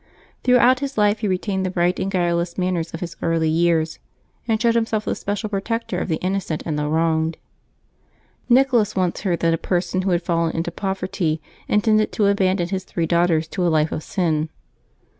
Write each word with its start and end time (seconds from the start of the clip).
Through 0.43 0.57
out 0.57 0.79
his 0.79 0.97
life 0.97 1.19
he 1.19 1.27
retained 1.27 1.63
the 1.63 1.69
bright 1.69 1.99
and 1.99 2.09
guileless 2.09 2.57
manners 2.57 2.91
of 2.91 3.01
his 3.01 3.15
early 3.21 3.49
years, 3.49 3.99
and 4.47 4.59
showed 4.59 4.73
himself 4.73 5.05
the 5.05 5.13
special 5.13 5.47
protector 5.47 5.99
of 5.99 6.07
the 6.07 6.15
innocent 6.25 6.63
and 6.65 6.75
the 6.75 6.87
wronged. 6.87 7.37
Nicholas 8.49 8.95
once 8.95 9.21
heard 9.21 9.41
that 9.41 9.53
a 9.53 9.59
person 9.59 10.01
who 10.01 10.09
had 10.09 10.23
fallen 10.23 10.55
into 10.55 10.71
poverty 10.71 11.39
intended 11.67 12.11
to 12.13 12.25
abandon 12.25 12.69
his 12.69 12.83
three 12.83 13.05
daughters 13.05 13.47
to 13.49 13.61
a 13.63 13.69
life 13.69 13.91
of 13.91 14.01
sin. 14.01 14.49